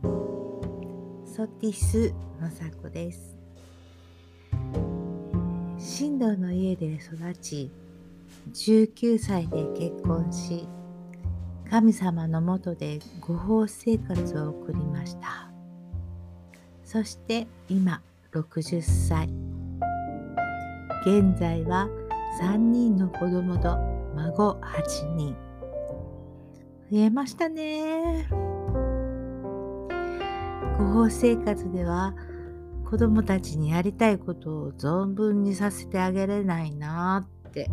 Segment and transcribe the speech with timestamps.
[1.26, 2.50] ソティス雅
[2.82, 3.36] 子です。
[5.98, 7.70] 神道の家で育ち
[8.52, 10.68] 19歳で結婚し
[11.68, 15.50] 神様のもとでご法生活を送りました。
[16.84, 18.02] そして今
[18.32, 19.51] 60歳。
[21.04, 21.88] 現在は
[22.40, 23.76] 3人の子供と
[24.14, 25.36] 孫8人。
[26.90, 28.28] 増えましたね。
[30.78, 32.14] ご法生活では
[32.88, 37.68] 子供たちにやりたいことを存分にさせてあげれないなって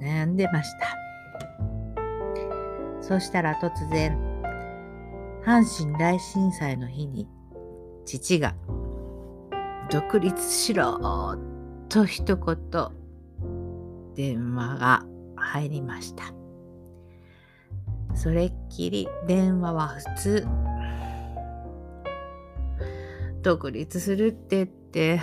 [0.00, 0.96] 悩んでました。
[3.00, 4.18] そしたら突然
[5.44, 7.28] 阪神大震災の日に
[8.04, 8.56] 父が
[9.90, 10.98] 独立しろ
[11.88, 12.56] と一言
[14.14, 15.04] 電話が
[15.36, 16.24] 入りました。
[18.14, 20.46] それっきり電話は普通。
[23.42, 25.20] 独立するってって、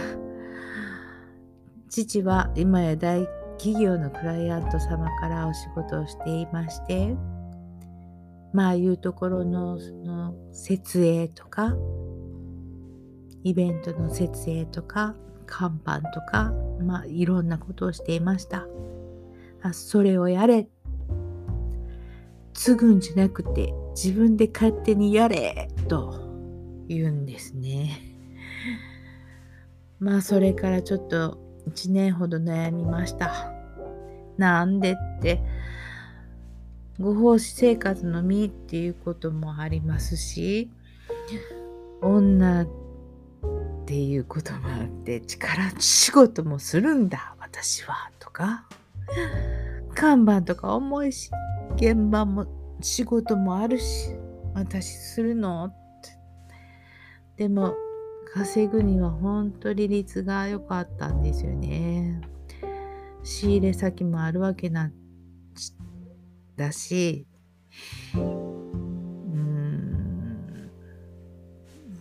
[1.90, 3.28] 父は今や大
[3.58, 7.16] 企業のクライアント様からお仕事をしていまして、
[8.54, 11.76] まあいうところのその設営とか
[13.44, 18.68] イベントの設営とか看板とか、まあ、いろんなことをしていました。
[19.62, 20.68] あそれをやれ。
[22.54, 28.00] 継ぐんじゃなくて自分で勝手にやれと言うんですね。
[30.00, 31.38] まあそれからちょっと
[31.70, 33.52] 1年ほど悩みました。
[34.38, 35.42] なんでって
[37.00, 40.70] ご奉仕生活の身っていうこともありますし
[42.02, 42.66] 女
[43.86, 48.68] っていうこともあって力仕事もするんだ私はとか。
[49.94, 51.30] 看板とか重いし
[51.76, 52.48] 現場も
[52.82, 54.10] 仕事もあるし
[54.56, 55.66] 私するの？
[55.66, 55.76] っ
[57.38, 57.44] て。
[57.44, 57.76] でも
[58.34, 62.22] 稼ぐには本当利率が良かったんですよね。
[63.22, 64.94] 仕入れ先もあるわけなん
[66.56, 67.28] だし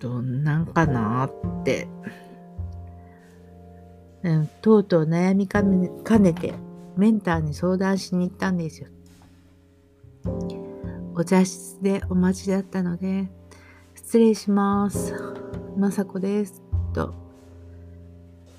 [0.01, 1.89] どんなんかなって、
[4.23, 6.55] うん、とうとう悩みかねて
[6.97, 8.89] メンターに相談しに行ったんですよ。
[11.17, 13.29] お茶室でお待ちだったので、
[13.95, 15.15] 失礼します。
[15.77, 16.63] まさこです。
[16.93, 17.15] と、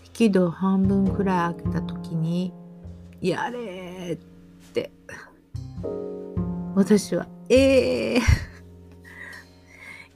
[0.06, 2.54] 引き戸半分くらい開けた時に、
[3.22, 4.92] やれって、
[6.76, 8.45] 私は、ええー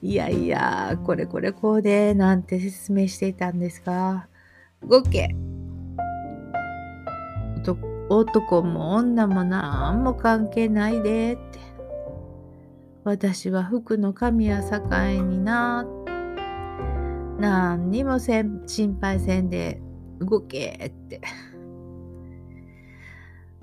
[0.02, 4.28] いやいや、これこれこうで、なんて説明していたんですが、
[4.82, 5.28] 動け
[8.08, 11.60] 男も女も何も関係ないでって。
[13.04, 14.78] 私は服の神や境
[15.22, 15.86] にな。
[17.38, 19.80] 何にもせん心配せんで
[20.18, 21.20] 動けって。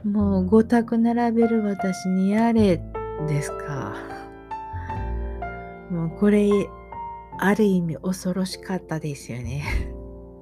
[0.03, 2.81] もう五択並べる私にやれ
[3.27, 4.16] ですか？
[5.89, 6.49] もうこれ、
[7.39, 9.63] ある意味恐ろしかったですよね。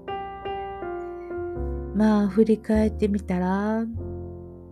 [1.95, 3.85] まあ振り返ってみたら、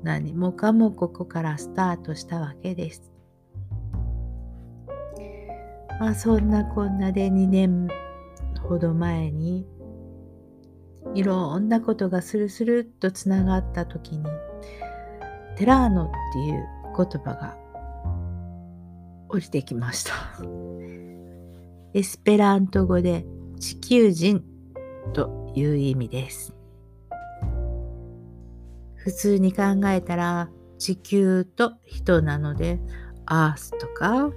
[0.04, 3.12] 何もかもここからスタートしたわけです。
[6.00, 7.88] まあそんなこんなで2年
[8.62, 9.68] ほど前に
[11.14, 14.26] いろんなことがスルスルっとつながった時に
[15.58, 16.66] テラーノっていう
[16.98, 17.58] 言葉が
[19.34, 20.14] 降りてきました。
[21.96, 23.26] エスペラント語で
[23.60, 24.44] 地球人
[25.14, 26.56] という意味です。
[28.96, 32.80] 普通に考えたら地球と人なので
[33.26, 34.30] アースとか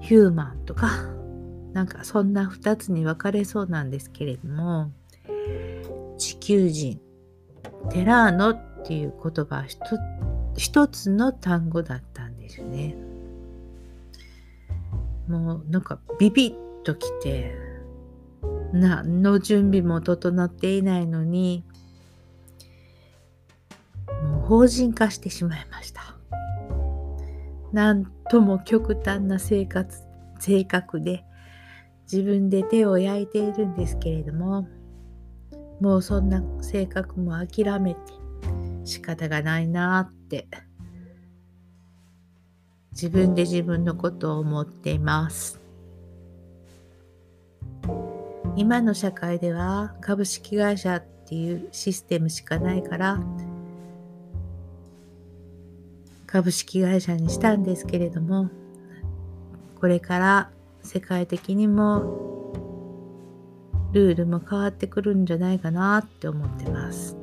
[0.00, 0.90] ヒューマンとか
[1.72, 4.92] なんかそんな2つに分かれそうなんですけれども
[6.16, 7.00] 地球人
[7.90, 9.64] テラーノっていう言葉は
[10.56, 12.96] 一つの単語だったんですね。
[15.28, 17.54] もうなんかビビッときて
[18.72, 21.64] 何の準備も整っていないのに
[24.22, 26.16] もう法人化してしまいました。
[27.72, 30.02] なんとも極端な生活
[30.38, 31.24] 性格で
[32.10, 34.68] 自分で手を焼いているんですけれども
[35.80, 38.00] もうそんな性格も諦めて
[38.84, 40.48] 仕方がないなって
[42.96, 45.60] 自分で自分のことを思っています。
[48.56, 53.20] 今の社会では株式会社っていうシステムしかないから
[56.26, 58.48] 株式会社にしたんですけれども
[59.78, 60.50] これから
[60.82, 62.50] 世界的にも
[63.92, 67.14] ルールも変わってくるんじゃないかなって思ってます。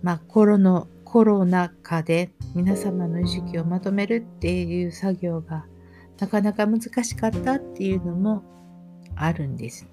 [0.00, 5.66] まあコロのコロナ禍で皆様の意識をまとめるっていう作業が
[6.18, 8.42] なかなか難しかったっていうのも
[9.14, 9.86] あるんです。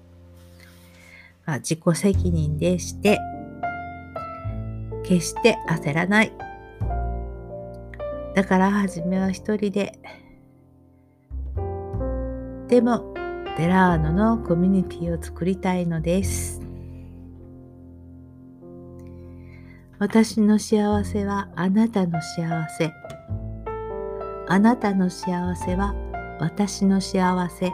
[1.44, 3.18] まあ、自己責任でして、
[5.04, 6.32] 決して焦らない。
[8.34, 9.98] だから初めは一人で。
[12.68, 13.12] でも、
[13.58, 16.59] デラーノのコミュニティを作りたいのです。
[20.00, 22.90] 私の幸せはあなたの幸せ。
[24.48, 25.94] あなたの幸せは
[26.40, 27.70] 私の幸せ。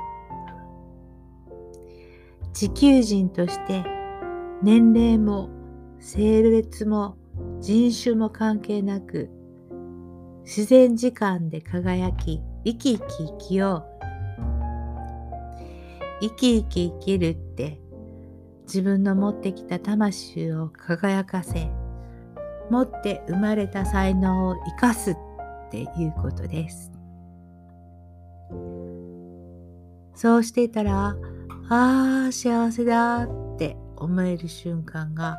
[2.52, 3.84] 地球人として
[4.60, 5.50] 年齢も
[6.00, 7.16] 性別も
[7.60, 9.30] 人種も関係なく
[10.42, 14.02] 自然時間で輝き生き生き生きよう
[16.22, 17.78] 生き生き生きるって
[18.64, 21.70] 自分の持ってきた魂を輝かせ
[22.70, 25.16] 持って生まれた才能を生かすっ
[25.70, 26.90] ていうことです
[30.14, 31.16] そうしていたら
[31.68, 35.36] ああ、幸せだって思える瞬間が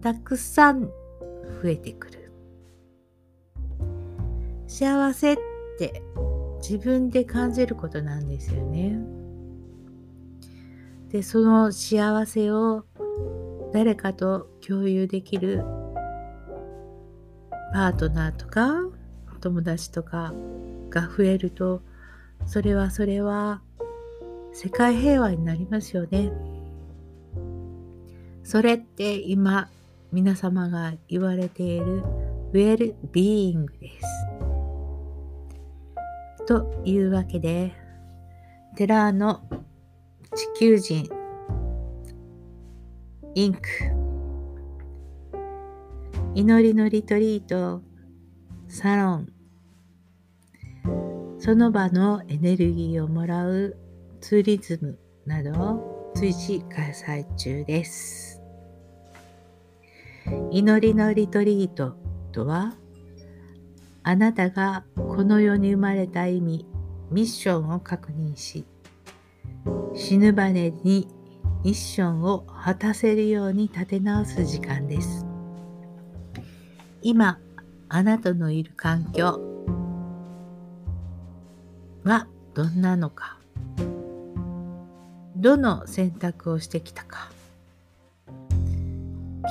[0.00, 2.32] たくさん増えてくる。
[4.68, 5.36] 幸せっ
[5.78, 6.02] て
[6.60, 8.96] 自分で感じることなんですよね。
[11.08, 12.84] で、その幸せを
[13.72, 15.64] 誰かと共有できる
[17.72, 18.82] パートナーとか
[19.40, 20.32] 友達とか
[20.90, 21.82] が増えると
[22.46, 23.62] それはそれは
[24.52, 26.32] 世界平和になりますよね。
[28.42, 29.68] それって今
[30.10, 32.02] 皆様が言われている
[32.52, 34.06] ウェルビーイングです。
[36.46, 37.74] というわけで、
[38.74, 39.42] テラーの
[40.34, 41.10] 地球人
[43.34, 43.60] インク
[46.34, 47.82] 祈りのリトリート
[48.68, 49.28] サロン
[51.38, 53.76] その場のエネルギーをもらう
[54.20, 58.42] ツーリズムなどを随時開催中です。
[60.50, 61.94] 祈りのリトリート
[62.32, 62.74] とは、
[64.02, 66.66] あなたがこの世に生まれた意味、
[67.10, 68.66] ミッションを確認し、
[69.94, 70.72] 死ぬ場に
[71.64, 75.27] ミッションを果たせるように立て直す時間です。
[77.00, 77.38] 今、
[77.88, 79.40] あなたのいる環境
[82.04, 83.38] はどんなのか？
[85.36, 87.30] どの選択をしてきたか？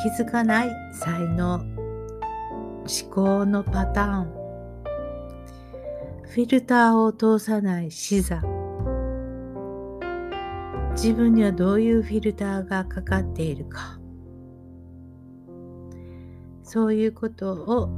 [0.04, 4.38] 気づかない才能思考のパターン。
[6.30, 8.42] フィルターを通さない視座。
[10.92, 14.00] 自分にはどういうフィルターがかかっているか？
[16.68, 17.90] そういうことを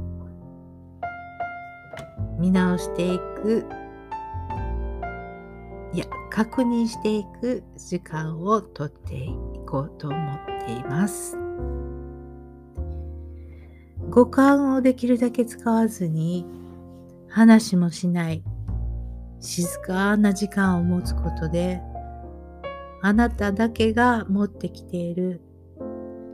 [2.38, 3.66] 見直していく
[5.92, 9.34] いや確認していく時間をとってい
[9.66, 11.36] こうと思っています。
[14.08, 16.46] 五感をできるだけ使わずに
[17.28, 18.44] 話もしない
[19.40, 21.80] 静かな時間を持つことで
[23.02, 25.40] あなただけが持ってきている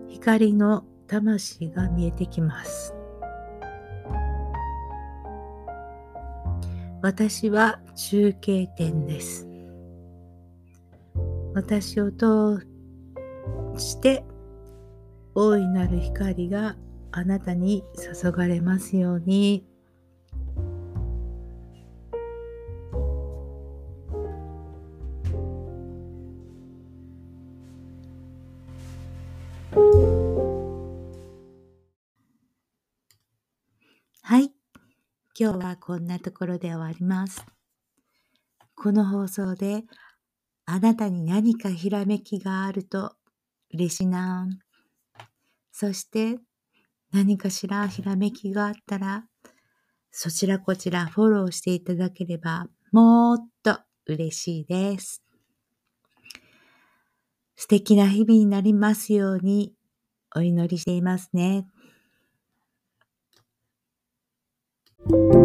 [0.08, 2.94] 光の魂が見えてきます。
[7.02, 9.48] 私は中継点です。
[11.54, 12.66] 私を通
[13.78, 14.24] して
[15.34, 16.76] 大いなる光が
[17.12, 17.84] あなたに
[18.22, 19.75] 注がれますように。
[34.22, 34.50] はい。
[35.38, 37.44] 今日はこんなところで終わります。
[38.74, 39.84] この放送で
[40.64, 43.14] あなたに何かひらめきがあると
[43.72, 44.48] 嬉しいな。
[45.72, 46.38] そして
[47.12, 49.24] 何かしらひらめきがあったら、
[50.10, 55.22] そちらこちらフォローしていただければもっと嬉しいです。
[57.56, 59.72] 素敵な日々になりますように
[60.34, 61.66] お祈りしていますね。
[65.08, 65.35] Thank you.